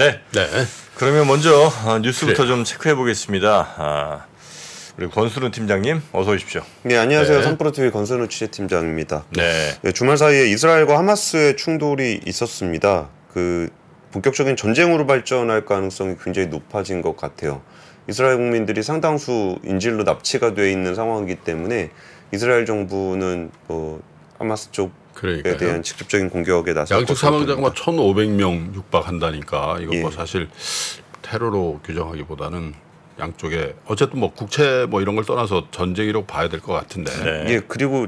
[0.00, 0.18] 네.
[0.32, 0.46] 네.
[0.94, 3.74] 그러면 먼저 어, 뉴스부터 좀 체크해 보겠습니다.
[3.76, 4.24] 아,
[4.96, 6.62] 우리 권수른 팀장님 어서 오십시오.
[6.84, 7.36] 네, 안녕하세요.
[7.36, 7.44] 네.
[7.44, 9.26] 삼프로TV 건선우 취재팀장입니다.
[9.36, 9.76] 네.
[9.82, 13.10] 네, 주말 사이에 이스라엘과 하마스의 충돌이 있었습니다.
[13.34, 13.68] 그
[14.12, 17.60] 본격적인 전쟁으로 발전할 가능성이 굉장히 높아진 것 같아요.
[18.08, 21.90] 이스라엘 국민들이 상당수 인질로 납치가 돼 있는 상황이기 때문에
[22.32, 24.00] 이스라엘 정부는 뭐
[24.38, 25.56] 하마스 쪽에 그러니까요.
[25.58, 30.14] 대한 직접적인 공격에 나서 양측 사망자가 막 1,500명 육박한다니까 이거 뭐 예.
[30.16, 30.48] 사실
[31.22, 32.74] 테러로 규정하기보다는
[33.18, 37.12] 양쪽에 어쨌든 뭐 국채 뭐 이런 걸 떠나서 전쟁이라고 봐야 될 것 같은데.
[37.22, 37.52] 네.
[37.52, 38.06] 예, 그리고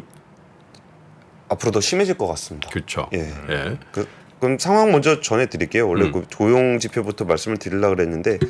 [1.51, 2.71] 앞으로 더 심해질 것 같습니다.
[2.71, 3.09] 그렇죠.
[3.13, 3.31] 예.
[3.51, 3.79] 예.
[3.93, 4.09] 그,
[4.43, 5.89] 그럼 상황 먼저 전해드릴게요.
[5.89, 6.11] 원래 음.
[6.13, 8.41] 그 조용 지표부터 말씀을 드리려고 그랬는데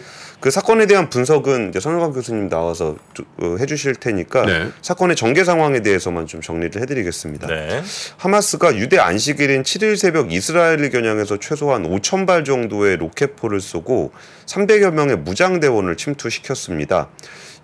[0.40, 4.68] 그 사건에 대한 분석은 이제 선우관 교수님 나와서 조- 어, 해주실 테니까 네.
[4.80, 7.46] 사건의 전개 상황에 대해서만 좀 정리를 해드리겠습니다.
[7.46, 7.82] 네.
[8.16, 14.12] 하마스가 유대 안식일인 7일 새벽 이스라엘을 겨냥해서 최소한 5천 발 정도의 로켓포를 쏘고
[14.46, 17.10] 300여 명의 무장 대원을 침투시켰습니다.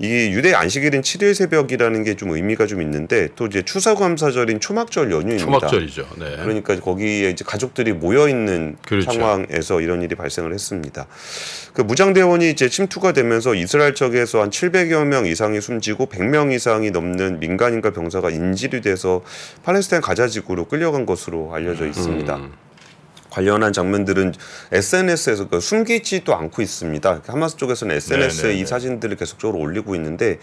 [0.01, 5.45] 이 유대 안식일인 7일 새벽이라는 게 좀 의미가 좀 있는데 또 이제 추수감사절인 초막절 연휴입니다.
[5.45, 6.07] 초막절이죠.
[6.19, 6.37] 네.
[6.42, 9.12] 그러니까 거기에 이제 가족들이 모여 있는 그렇죠.
[9.12, 11.06] 상황에서 이런 일이 발생을 했습니다.
[11.74, 17.39] 그 무장대원이 이제 침투가 되면서 이스라엘 쪽에서 한 700여 명 이상이 숨지고 100명 이상이 넘는
[17.39, 19.22] 민간인과 병사가 인질이 돼서
[19.62, 22.36] 팔레스타인 가자지구로 끌려간 것으로 알려져 있습니다.
[22.36, 22.67] 음.
[23.31, 24.34] 관련한 장면들은
[24.73, 27.23] SNS에서 그 숨기지도 않고 있습니다.
[27.27, 28.61] 하마스 쪽에서는 SNS에 네네네.
[28.61, 30.39] 이 사진들을 계속적으로 올리고 있는데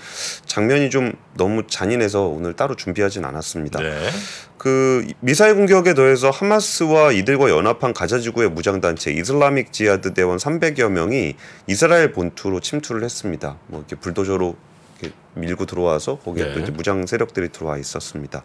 [0.45, 3.81] 장면이 좀 너무 잔인해서 오늘 따로 준비하진 않았습니다.
[3.81, 4.09] 네.
[4.57, 11.35] 그 미사일 공격에 더해서 하마스와 이들과 연합한 가자지구의 무장단체 이슬라믹 지하드 대원 300여 명이
[11.67, 13.57] 이스라엘 본토로 침투를 했습니다.
[13.67, 14.55] 뭐 이렇게 불도저로
[14.99, 16.53] 이렇게 밀고 들어와서 거기에 네.
[16.53, 18.43] 또 이제 무장 세력들이 들어와 있었습니다.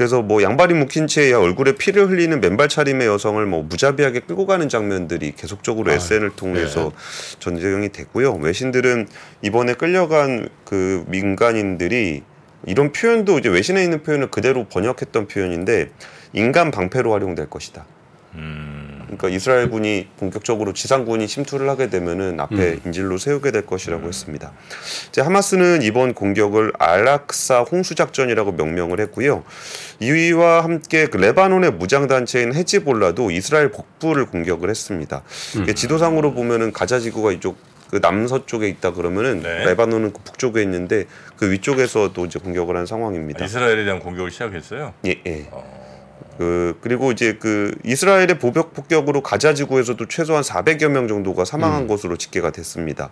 [0.00, 4.66] 그래서 뭐 양발이 묶인 채 얼굴에 피를 흘리는 맨발 차림의 여성을 뭐 무자비하게 끌고 가는
[4.66, 6.90] 장면들이 계속적으로 아, SN을 통해서
[7.38, 8.32] 전개경이 됐고요.
[8.36, 9.08] 외신들은
[9.42, 12.22] 이번에 끌려간 그 민간인들이
[12.66, 15.90] 이런 표현도 이제 외신에 있는 표현을 그대로 번역했던 표현인데
[16.32, 17.84] 인간 방패로 활용될 것이다.
[19.10, 19.16] 음.
[19.16, 24.52] 그러니까 이스라엘 군이 본격적으로 지상군이 침투를 하게 되면은 앞에 인질로 세우게 될 것이라고 했습니다.
[25.08, 29.44] 이제 하마스는 이번 공격을 알락사 홍수 작전이라고 명명을 했고요.
[30.00, 35.22] 이와 함께 그 레바논의 무장 단체인 헤지볼라도 이스라엘北부를 공격을 했습니다.
[35.62, 37.58] 이게 지도상으로 보면은 가자 지구가 이쪽
[37.90, 39.64] 그 남서쪽에 있다 그러면은 네.
[39.64, 41.06] 레바논은 그 북쪽에 있는데
[41.36, 43.44] 그 위쪽에서도 이제 공격을 한 상황입니다.
[43.44, 44.94] 이스라엘에 대한 공격을 시작했어요.
[45.06, 45.48] 예, 예.
[46.40, 52.16] 그 그리고 이제 그 이스라엘의 보복 폭격으로 가자 지구에서도 최소한 400여 명 정도가 사망한 것으로
[52.16, 53.10] 집계가 됐습니다.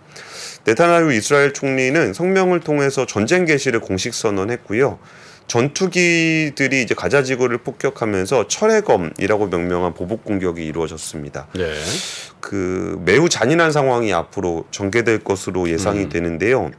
[0.65, 4.97] 네타냐후 이스라엘 총리는 성명을 통해서 전쟁 개시를 공식 선언했고요.
[5.45, 11.49] 전투기들이 이제 가자 지구를 폭격하면서 철해검이라고 명명한 보복 공격이 이루어졌습니다.
[11.53, 11.75] 네.
[12.39, 16.71] 그 매우 잔인한 상황이 앞으로 전개될 것으로 예상이 되는데요.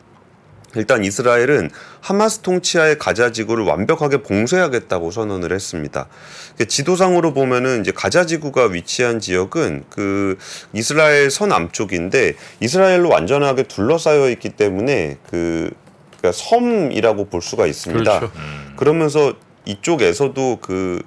[0.76, 1.70] 일단 이스라엘은
[2.00, 6.08] 하마스 통치하의 가자 지구를 완벽하게 봉쇄하겠다고 선언을 했습니다.
[6.56, 10.38] 그 지도상으로 보면은 이제 가자 지구가 위치한 지역은 그
[10.72, 15.70] 이스라엘 서남쪽인데 이스라엘로 완전하게 둘러싸여 있기 때문에 그
[16.18, 18.18] 그러니까 섬이라고 볼 수가 있습니다.
[18.18, 18.32] 그렇죠.
[18.76, 21.02] 그러면서 이쪽에서도 그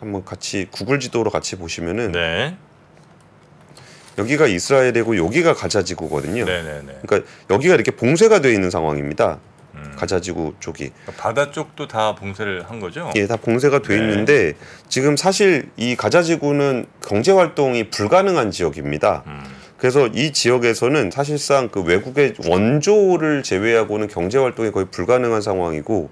[0.00, 2.56] 한번 같이 구글 지도로 같이 보시면은 네.
[4.18, 6.44] 여기가 이스라엘이고 여기가 가자 지구거든요.
[6.44, 6.98] 네, 네, 네.
[7.06, 9.38] 그러니까 여기가 이렇게 봉쇄가 되어 있는 상황입니다.
[9.74, 9.92] 음.
[9.96, 13.10] 가자지구 쪽이 바다 쪽도 다 봉쇄를 한 거죠?
[13.14, 14.02] 예, 다 봉쇄가 돼 네.
[14.02, 14.54] 있는데
[14.88, 19.22] 지금 사실 이 가자지구는 경제 활동이 불가능한 지역입니다.
[19.26, 19.44] 음.
[19.76, 26.10] 그래서 이 지역에서는 사실상 그 외국의 원조를 제외하고는 경제 활동이 거의 불가능한 상황이고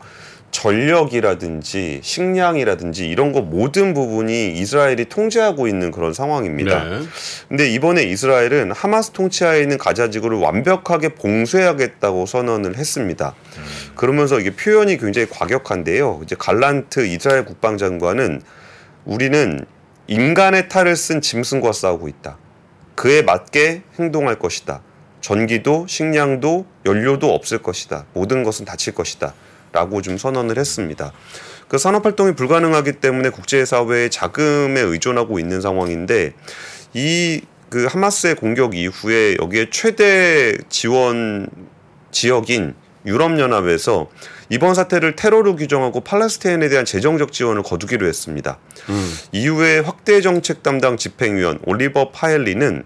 [0.55, 6.85] 전력이라든지 식량이라든지 이런 거 모든 부분이 이스라엘이 통제하고 있는 그런 상황입니다.
[6.85, 7.01] 네.
[7.49, 13.35] 근데 이번에 이스라엘은 하마스 통치하에 있는 가자 지구를 완벽하게 봉쇄하겠다고 선언을 했습니다.
[13.97, 16.21] 그러면서 이게 표현이 굉장히 과격한데요.
[16.23, 18.41] 이제 갈란트 이스라엘 국방장관은
[19.07, 19.67] 우리는
[20.07, 22.39] 인간의 탈을 쓴 짐승과 싸우고 있다.
[22.95, 24.83] 그에 맞게 행동할 것이다.
[25.21, 28.07] 전기도 식량도 연료도 없을 것이다.
[28.13, 29.35] 모든 것은 닫힐 것이다.
[29.75, 31.13] 라고 좀 선언을 했습니다.
[31.69, 36.33] 그 산업 활동이 불가능하기 때문에 국제사회의 자금에 의존하고 있는 상황인데
[36.95, 37.43] 이
[37.75, 41.49] 그 하마스의 공격 이후에 여기에 최대 지원
[42.13, 44.09] 지역인 유럽연합에서
[44.49, 48.59] 이번 사태를 테러로 규정하고 팔레스타인에 대한 재정적 지원을 거두기로 했습니다.
[49.33, 52.85] 이후에 확대 정책 담당 집행위원 올리버 파엘리는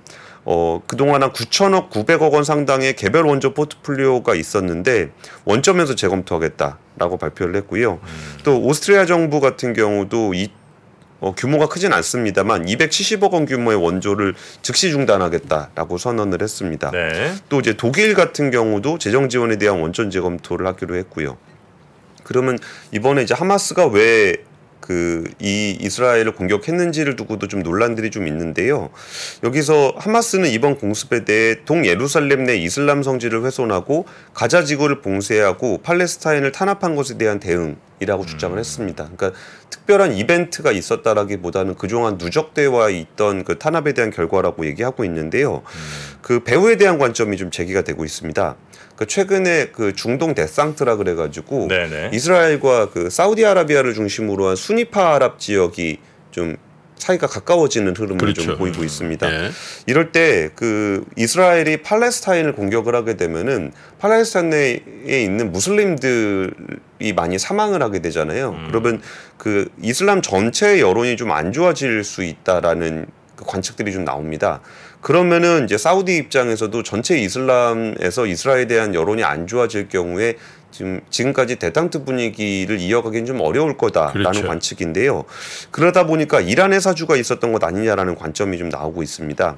[0.50, 5.10] 어, 그동안 한 9천억 900억 원 상당의 개별 원조 포트폴리오가 있었는데
[5.44, 8.00] 원점에서 재검토하겠다라고 발표를 했고요.
[8.44, 10.48] 또 오스트리아 정부 같은 경우도 이
[11.20, 16.92] 어, 규모가 크진 않습니다만 270억 원 규모의 원조를 즉시 중단하겠다라고 선언을 했습니다.
[16.92, 17.34] 네.
[17.50, 21.36] 또 이제 독일 같은 경우도 재정 지원에 대한 원천 재검토를 하기로 했고요.
[22.24, 22.58] 그러면
[22.92, 24.36] 이번에 이제 하마스가 왜
[24.80, 28.90] 그 이 이스라엘을 공격했는지를 두고도 좀 논란들이 좀 있는데요.
[29.44, 36.96] 여기서 하마스는 이번 공습에 대해 동예루살렘 내 이슬람 성지를 훼손하고 가자 지구를 봉쇄하고 팔레스타인을 탄압한
[36.96, 39.08] 것에 대한 대응이라고 주장을 했습니다.
[39.16, 39.38] 그러니까
[39.70, 45.62] 특별한 이벤트가 있었다라기보다는 그동안 누적되어 있던 그 탄압에 대한 결과라고 얘기하고 있는데요.
[46.20, 48.56] 그 배후에 대한 관점이 좀 제기가 되고 있습니다.
[48.98, 52.10] 그 최근에 그 중동 데상트라 그래가지고 네네.
[52.12, 55.98] 이스라엘과 그 사우디아라비아를 중심으로 한 수니파 아랍 지역이
[56.32, 56.56] 좀
[56.96, 58.42] 사이가 가까워지는 흐름을 그렇죠.
[58.42, 59.32] 좀 보이고 있습니다.
[59.32, 59.50] 예.
[59.86, 68.58] 이럴 때 그 이스라엘이 팔레스타인을 공격을 하게 되면은 팔레스타인에 있는 무슬림들이 많이 사망을 하게 되잖아요.
[68.66, 69.00] 그러면
[69.36, 73.06] 그 이슬람 전체의 여론이 좀 안 좋아질 수 있다라는
[73.36, 74.60] 그 관측들이 좀 나옵니다.
[75.00, 80.36] 그러면은 이제 사우디 입장에서도 전체 이슬람에서 이스라엘에 대한 여론이 안 좋아질 경우에
[80.70, 84.46] 지금 지금까지 대탕트 분위기를 이어가기는 좀 어려울 거다라는 그렇죠.
[84.46, 85.24] 관측인데요.
[85.70, 89.56] 그러다 보니까 이란의 사주가 있었던 것 아니냐라는 관점이 좀 나오고 있습니다.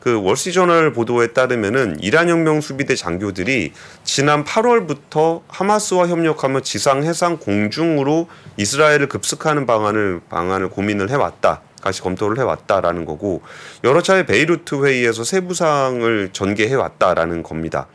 [0.00, 3.72] 그 월시저널 보도에 따르면은 이란 혁명 수비대 장교들이
[4.04, 11.62] 지난 8월부터 하마스와 협력하며 지상, 해상, 공중으로 이스라엘을 급습하는 방안을 방안을 고민을 해왔다.
[11.82, 13.42] 다시 검토를 해왔다라는 거고
[13.84, 17.86] 여러 차례 베이루트 회의에서 세부 사항을 전개해 왔다라는 겁니다.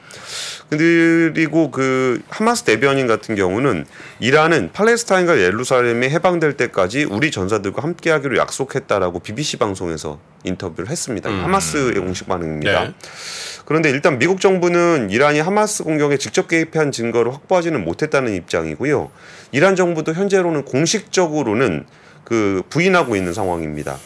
[0.70, 3.86] 그리고 그 하마스 대변인 같은 경우는
[4.20, 11.30] 이란은 팔레스타인과 예루살렘이 해방될 때까지 우리 전사들과 함께하기로 약속했다라고 BBC 방송에서 인터뷰를 했습니다.
[11.30, 12.84] 하마스의 공식 반응입니다.
[12.86, 12.94] 네.
[13.66, 19.10] 그런데 일단 미국 정부는 이란이 하마스 공격에 직접 개입한 증거를 확보하지는 못했다는 입장이고요.
[19.52, 21.86] 이란 정부도 현재로는 공식적으로는
[22.24, 23.98] 그 부인하고 있는 상황입니다.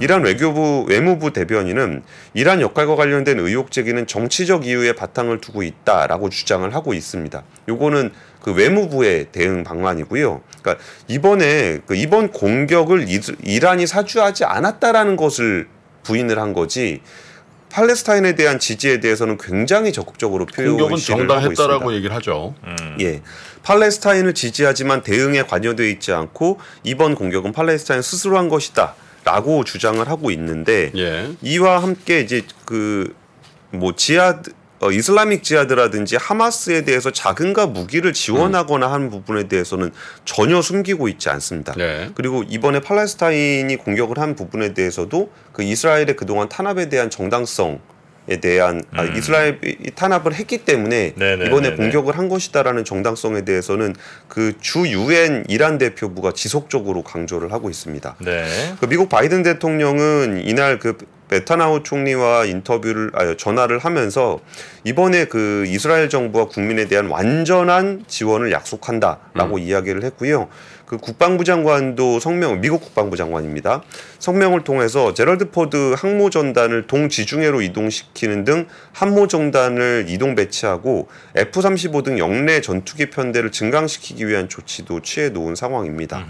[0.00, 2.02] 이란 외교부 외무부 대변인은
[2.34, 7.42] 이란 역할과 관련된 의혹 제기는 정치적 이유에 바탕을 두고 있다라고 주장을 하고 있습니다.
[7.68, 8.12] 요거는
[8.42, 10.42] 그 외무부의 대응 방안이고요.
[10.62, 15.66] 그러니까 이번에 그 이번 공격을 이- 이란이 사주하지 않았다라는 것을
[16.04, 17.00] 부인을 한 거지
[17.70, 21.28] 팔레스타인에 대한 지지에 대해서는 굉장히 적극적으로 공격은 표시를 하고.
[21.28, 22.54] 정당했다라고 얘기를 하죠.
[23.00, 23.22] 예.
[23.62, 28.94] 팔레스타인을 지지하지만 대응에 관여돼 있지 않고 이번 공격은 팔레스타인 스스로 한 것이다.
[29.24, 31.30] 라고 주장을 하고 있는데 예.
[31.42, 33.12] 이와 함께 이제 그
[33.70, 39.90] 뭐 지하드 어, 이슬라믹 지하드라든지 하마스에 대해서 자금과 무기를 지원하거나 하는 부분에 대해서는
[40.24, 41.72] 전혀 숨기고 있지 않습니다.
[41.76, 42.10] 네.
[42.14, 47.80] 그리고 이번에 팔레스타인이 공격을 한 부분에 대해서도 그 이스라엘의 그동안 탄압에 대한 정당성
[48.30, 51.18] 에 대한 아, 이스라엘이 탄압을 했기 때문에 음.
[51.18, 51.46] 네네네네.
[51.46, 53.94] 이번에 공격을 한 것이다라는 정당성에 대해서는
[54.28, 58.16] 그 주 유엔 이란 대표부가 지속적으로 강조를 하고 있습니다.
[58.20, 58.74] 네.
[58.80, 60.98] 그 미국 바이든 대통령은 이날 그
[61.28, 64.40] 베타나우 총리와 인터뷰를 아, 전화를 하면서
[64.84, 70.48] 이번에 그 이스라엘 정부와 국민에 대한 완전한 지원을 약속한다라고 이야기를 했고요.
[70.88, 73.82] 그 국방부 장관도 성명 미국 국방부 장관입니다.
[74.20, 82.18] 성명을 통해서 제럴드 포드 항모 전단을 동지중해로 이동시키는 등 항모 전단을 이동 배치하고 F-35 등
[82.18, 86.26] 역내 전투기 편대를 증강시키기 위한 조치도 취해 놓은 상황입니다.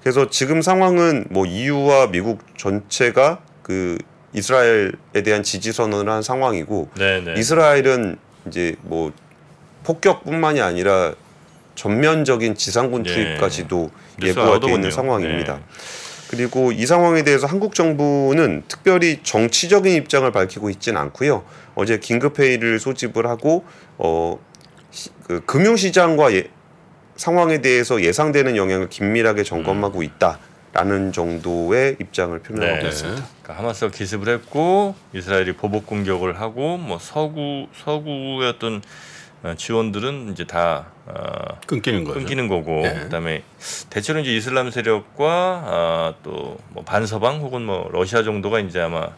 [0.00, 3.98] 그래서 지금 상황은 뭐 EU와 미국 전체가 그
[4.32, 7.34] 이스라엘에 대한 지지 선언을 한 상황이고 네네.
[7.38, 9.12] 이스라엘은 이제 뭐
[9.84, 11.14] 폭격뿐만이 아니라
[11.74, 13.12] 전면적인 지상군 예.
[13.14, 14.74] 투입까지도 뉴스가 예고가 되어.
[14.74, 15.54] 있는 상황입니다.
[15.56, 15.60] 네.
[16.30, 21.44] 그리고 이 상황에 대해서 한국 정부는 특별히 정치적인 입장을 밝히고 있지는 않고요.
[21.74, 23.64] 어제 긴급 회의를 소집을 하고
[23.98, 24.38] 어,
[24.92, 26.48] 시- 그 금융시장과 예,
[27.16, 30.38] 상황에 대해서 예상되는 영향을 긴밀하게 점검하고 있다
[30.72, 32.82] 라는 정도의 입장을 표명하고 음.
[32.82, 32.88] 네.
[32.88, 33.26] 있습니다.
[33.42, 38.80] 그러니까 하마스가 기습을 했고 이스라엘이 보복 공격을 하고 뭐 서구 서구의 어떤
[39.42, 42.18] 어, 지원들은 이제 다 어, 끊기는 거죠.
[42.18, 42.94] 끊기는 거고 네.
[42.94, 43.42] 그다음에
[43.88, 49.08] 대체로 이제 이슬람 세력과 아, 또뭐 반서방 혹은 뭐 러시아 정도가 이제 아마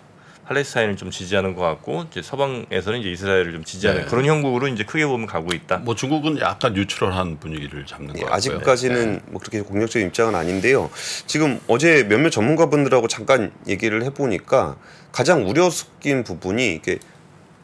[0.53, 4.07] 팔레스타인을 좀 지지하는 것 같고 이제 서방에서는 이제 이스라엘을 좀 지지하는 네.
[4.07, 5.79] 그런 형국으로 이제 크게 보면 가고 있다.
[5.79, 8.37] 뭐 중국은 약간 뉴트럴한 분위기를 잡는 것 예, 같고요.
[8.37, 10.91] 아직까지는 뭐 그렇게 공격적인 입장은 아닌데요.
[11.27, 14.77] 지금 어제 몇몇 전문가분들하고 잠깐 얘기를 해보니까
[15.11, 16.99] 가장 우려 섞인 부분이 이게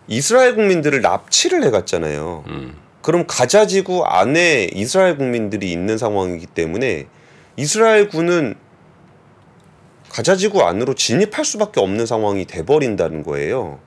[0.07, 2.45] 이스라엘 국민들을 납치를 해갔잖아요.
[2.49, 2.75] 음.
[3.03, 7.07] 그럼 가자 지구 안에 이스라엘 국민들이 있는 상황이기 때문에
[7.57, 8.55] 이스라엘 군은
[10.11, 13.79] 가자 지구 안으로 진입할 수밖에 없는 상황이 돼버린다는 거예요.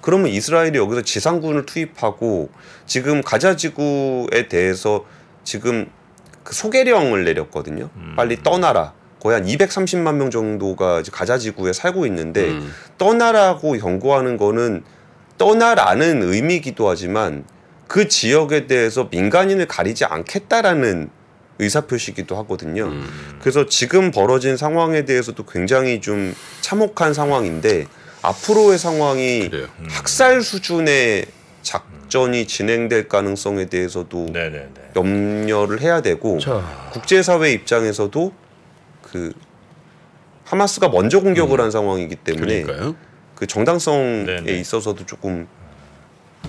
[0.00, 2.50] 그러면 이스라엘이 여기서 지상군을 투입하고
[2.86, 5.04] 지금 가자 지구에 대해서
[5.44, 5.90] 지금
[6.44, 7.90] 그 소개령을 내렸거든요.
[8.16, 8.92] 빨리 떠나라.
[9.20, 12.72] 거의 한 230만 명 정도가 이제 가자 지구에 살고 있는데 음.
[12.98, 14.84] 떠나라고 경고하는 거는
[15.38, 17.44] 떠나라는 의미이기도 하지만
[17.88, 21.10] 그 지역에 대해서 민간인을 가리지 않겠다라는
[21.58, 22.84] 의사표시기도 하거든요.
[22.84, 23.38] 음.
[23.40, 27.86] 그래서 지금 벌어진 상황에 대해서도 굉장히 좀 참혹한 상황인데
[28.22, 29.68] 앞으로의 상황이 그래요.
[29.88, 31.26] 학살 수준의
[31.62, 34.70] 작전이 진행될 가능성에 대해서도 네네네.
[34.94, 38.32] 염려를 해야 되고 자, 국제사회 입장에서도
[39.02, 39.32] 그
[40.44, 42.96] 하마스가 먼저 공격을 한 상황이기 때문에 그러니까요.
[43.34, 44.52] 그 정당성에 네네.
[44.52, 45.46] 있어서도 조금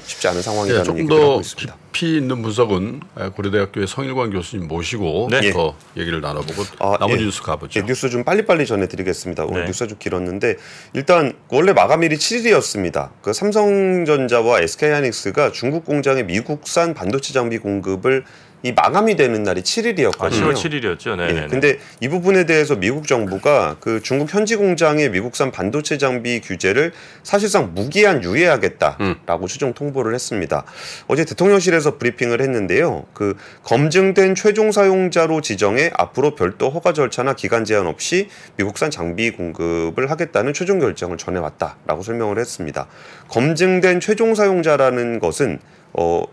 [0.06, 1.78] 쉽지 않은 예, 상황이라는 조금 얘기를 하고 더.
[1.92, 3.02] 깊이 있는 분석은
[3.36, 5.52] 고려대학교의 성일관 교수님 모시고 네.
[5.52, 7.26] 더 얘기를 나눠보고 아, 나머지 예.
[7.26, 7.80] 뉴스 가보죠.
[7.80, 9.46] 예, 뉴스 좀 빨리빨리 전해드리겠습니다.
[9.46, 9.68] 오늘 네.
[9.68, 10.58] 뉴스가 좀 길었는데
[10.94, 13.10] 일단 원래 마감일이 7일이었습니다.
[13.22, 18.24] 그 삼성전자와 SK하이닉스가 중국 공장에 미국산 반도체 장비 공급을
[18.64, 20.20] 이 마감이 되는 날이 7일이었거든요.
[20.20, 21.16] 아, 10월 7일이었죠.
[21.16, 21.44] 네네.
[21.44, 26.92] 예, 근데 이 부분에 대해서 미국 정부가 그 중국 현지 공장의 미국산 반도체 장비 규제를
[27.22, 30.64] 사실상 무기한 유예하겠다라고 최종 통보를 했습니다.
[31.08, 33.06] 어제 대통령실에서 브리핑을 했는데요.
[33.14, 40.10] 그 검증된 최종 사용자로 지정해 앞으로 별도 허가 절차나 기간 제한 없이 미국산 장비 공급을
[40.10, 42.88] 하겠다는 최종 결정을 전해왔다라고 설명을 했습니다.
[43.28, 45.60] 검증된 최종 사용자라는 것은
[45.94, 46.24] 어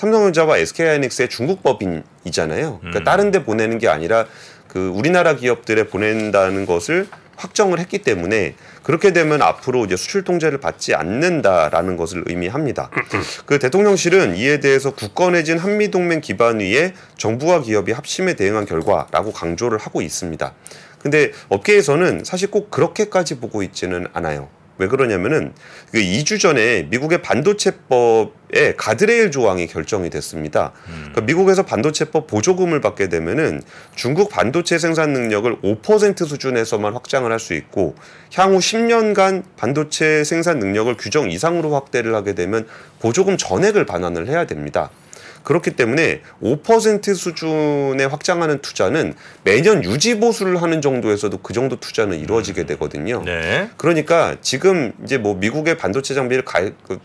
[0.00, 2.78] 삼성전자와 SK하이닉스의 중국 법인이잖아요.
[2.78, 3.04] 그러니까 음.
[3.04, 4.26] 다른 데 보내는 게 아니라
[4.66, 10.94] 그 우리나라 기업들에 보낸다는 것을 확정을 했기 때문에 그렇게 되면 앞으로 이제 수출 통제를 받지
[10.94, 12.90] 않는다라는 것을 의미합니다.
[13.44, 19.78] 그 대통령실은 이에 대해서 굳건해진 한미 동맹 기반 위에 정부와 기업이 합심에 대응한 결과라고 강조를
[19.78, 20.54] 하고 있습니다.
[20.98, 24.48] 근데 업계에서는 사실 꼭 그렇게까지 보고 있지는 않아요.
[24.80, 25.52] 왜 그러냐면은
[25.92, 30.72] 그 2주 전에 미국의 반도체법에 가드레일 조항이 결정이 됐습니다.
[30.86, 33.62] 그러니까 미국에서 반도체법 보조금을 받게 되면은
[33.94, 37.94] 중국 반도체 생산 능력을 5% 수준에서만 확장을 할 수 있고
[38.34, 42.66] 향후 10년간 반도체 생산 능력을 규정 이상으로 확대를 하게 되면
[43.00, 44.90] 보조금 전액을 반환을 해야 됩니다.
[45.42, 52.66] 그렇기 때문에 5% 수준에 확장하는 투자는 매년 유지 보수를 하는 정도에서도 그 정도 투자는 이루어지게
[52.66, 53.22] 되거든요.
[53.24, 53.70] 네.
[53.76, 56.98] 그러니까 지금 이제 뭐 미국의 반도체 장비를 가, 그,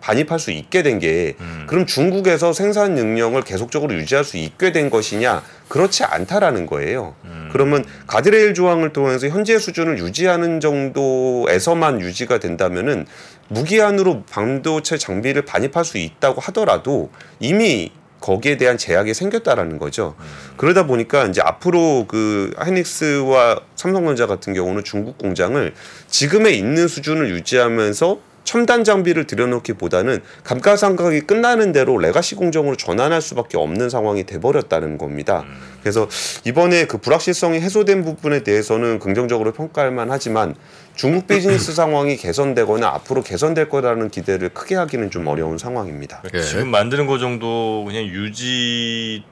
[0.00, 1.64] 반입할 수 있게 된게 음.
[1.68, 7.14] 그럼 중국에서 생산 능력을 계속적으로 유지할 수 있게 된 것이냐 그렇지 않다라는 거예요.
[7.24, 7.48] 음.
[7.52, 13.06] 그러면 가드레일 조항을 통해서 현재 수준을 유지하는 정도에서만 유지가 된다면은
[13.50, 20.14] 무기한으로 반도체 장비를 반입할 수 있다고 하더라도 이미 거기에 대한 제약이 생겼다라는 거죠.
[20.56, 25.74] 그러다 보니까 이제 앞으로 그 하이닉스와 삼성전자 같은 경우는 중국 공장을
[26.08, 33.90] 지금에 있는 수준을 유지하면서 첨단 장비를 들여놓기보다는 감가상각이 끝나는 대로 레가시 공정으로 전환할 수밖에 없는
[33.90, 35.44] 상황이 돼버렸다는 겁니다.
[35.82, 36.08] 그래서
[36.44, 40.54] 이번에 그 불확실성이 해소된 부분에 대해서는 긍정적으로 평가할 만하지만
[40.96, 46.22] 중국 비즈니스 상황이 개선되거나 앞으로 개선될 거라는 기대를 크게 하기는 좀 어려운 상황입니다.
[46.34, 46.40] 예.
[46.42, 49.22] 지금 만드는 거 정도 그냥 유지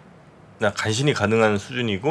[0.60, 2.10] 나 간신히 가능한 수준이고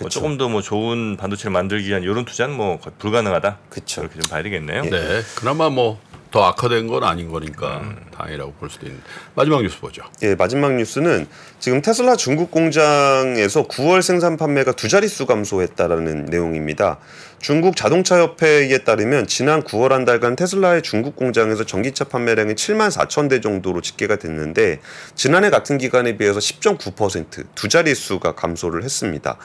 [0.00, 0.08] 뭐.
[0.08, 3.58] 조금 더 뭐 좋은 반도체를 만들기 위한 이런 투자는 뭐 불가능하다.
[3.70, 4.00] 그쵸.
[4.02, 4.82] 그렇게 좀 봐야 되겠네요.
[4.86, 4.90] 예.
[4.90, 6.00] 네, 그나마 뭐
[6.34, 9.00] 더 악화된 건 아닌 거니까 다행이라고 볼 수도 있는.
[9.36, 10.02] 마지막 뉴스 보죠.
[10.22, 11.28] 예, 마지막 뉴스는
[11.60, 16.98] 지금 테슬라 중국 공장에서 9월 생산 판매가 두 자릿수 감소했다라는 내용입니다.
[17.38, 23.30] 중국 자동차 협회에 따르면 지난 9월 한 달간 테슬라의 중국 공장에서 전기차 판매량이 7만 4천
[23.30, 24.80] 대 정도로 집계가 됐는데
[25.14, 29.36] 지난해 같은 기간에 비해서 10.9%두 자릿수가 감소를 했습니다.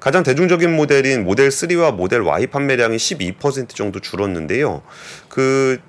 [0.00, 4.82] 가장 대중적인 모델인 모델 3와 모델 Y 판매량이 12% 정도 줄었는데요.
[5.30, 5.80] 그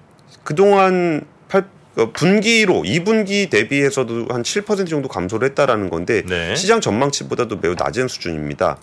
[0.44, 1.66] 그동안 팔,
[1.96, 6.56] 어, 분기로 2분기 대비해서도 한 7% 정도 감소를 했다라는 건데 네.
[6.56, 8.78] 시장 전망치보다도 매우 낮은 수준입니다.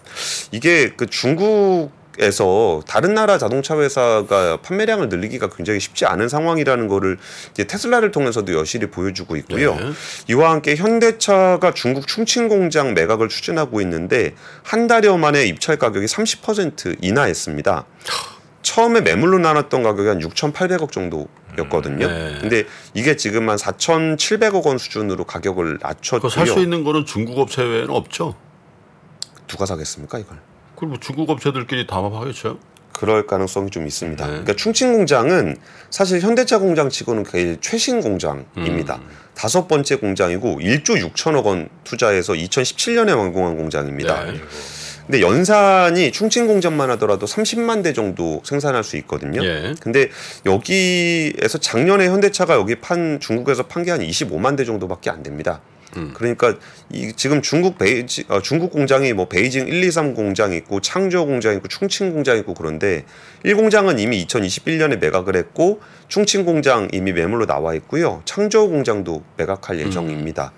[0.53, 7.19] 이게 그 중국 에서 다른 나라 자동차 회사가 판매량을 늘리기가 굉장히 쉽지 않은 상황이라는 거를
[7.51, 9.75] 이제 테슬라를 통해서도 여실히 보여주고 있고요.
[9.75, 9.93] 네.
[10.29, 16.99] 이와 함께 현대차가 중국 충칭 공장 매각을 추진하고 있는데 한 달여 만에 입찰 가격이 30%
[17.01, 17.85] 인하했습니다.
[18.65, 22.09] 처음에 매물로 나눴던 가격이 한 6,800억 정도였거든요.
[22.09, 22.39] 네.
[22.41, 26.65] 근데 이게 지금 한 4,700억 원 수준으로 가격을 그거 살수 낮췄고요.
[26.65, 28.35] 있는 거는 중국 업체 외에는 없죠.
[29.47, 30.39] 누가 사겠습니까 이걸?
[30.75, 32.59] 그리고 뭐 중국 업체들끼리 담합하겠죠.
[32.93, 34.25] 그럴 가능성이 좀 있습니다.
[34.25, 34.31] 네.
[34.31, 35.57] 그러니까 충칭 공장은
[35.91, 38.97] 사실 현대차 공장치고는 제일 최신 공장입니다.
[38.97, 39.09] 음.
[39.35, 44.25] 다섯 번째 공장이고 1조 6천억 원 투자해서 2017년에 완공한 공장입니다.
[44.25, 44.41] 네.
[45.07, 49.45] 근데 연산이 충칭 공장만 하더라도 30만 대 정도 생산할 수 있거든요.
[49.45, 49.75] 예.
[49.81, 50.09] 근데
[50.47, 55.61] 여기에서 작년에 현대차가 여기 판 중국에서 판 게 한 25만 대 정도밖에 안 됩니다.
[55.97, 56.13] 음.
[56.15, 56.57] 그러니까
[56.91, 61.69] 이 지금 중국 베이지 어, 중국 공장이 뭐 베이징 123 공장이 있고 창조 공장이 있고
[61.69, 63.05] 충칭 공장이 있고 그런데
[63.45, 68.23] 1 공장은 이미 2021년에 매각을 했고 충칭 공장 이미 매물로 나와 있고요.
[68.25, 70.53] 창조 공장도 매각할 예정입니다.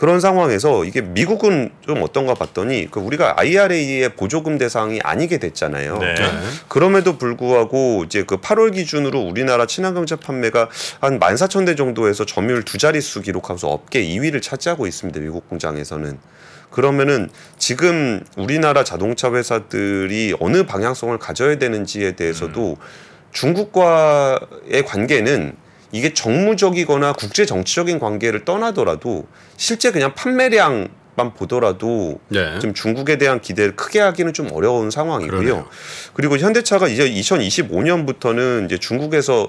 [0.00, 5.98] 그런 상황에서 이게 미국은 좀 어떤가 봤더니 그 우리가 IRA의 보조금 대상이 아니게 됐잖아요.
[5.98, 6.14] 네.
[6.68, 10.70] 그럼에도 불구하고 이제 그 8월 기준으로 우리나라 친환경차 판매가
[11.02, 15.20] 한 14,000대 정도에서 점유율 두 자릿수 기록하면서 업계 2위를 차지하고 있습니다.
[15.20, 16.18] 미국 공장에서는.
[16.70, 17.28] 그러면은
[17.58, 22.78] 지금 우리나라 자동차 회사들이 어느 방향성을 가져야 되는지에 대해서도
[23.32, 25.56] 중국과의 관계는
[25.92, 32.58] 이게 정무적이거나 국제 정치적인 관계를 떠나더라도 실제 그냥 판매량 만 보더라도 네.
[32.60, 35.40] 지금 중국에 대한 기대를 크게 하기는 좀 어려운 상황이고요.
[35.40, 35.68] 그러네요.
[36.14, 39.48] 그리고 현대차가 이제 2025년부터는 이제 중국에서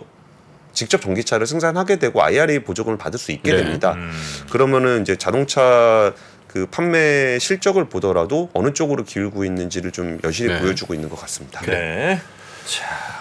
[0.73, 3.57] 직접 전기차를 생산하게 되고 IRA 보조금을 받을 수 있게 네.
[3.57, 3.93] 됩니다.
[3.93, 4.11] 음.
[4.49, 6.13] 그러면은 이제 자동차
[6.47, 10.59] 그 판매 실적을 보더라도 어느 쪽으로 기울고 있는지를 좀 여실히 네.
[10.59, 11.61] 보여주고 있는 것 같습니다.
[11.61, 12.19] 네.
[12.65, 13.20] 자,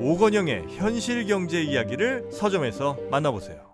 [0.00, 3.73] 오건영의 현실 경제 이야기를 서점에서 만나보세요.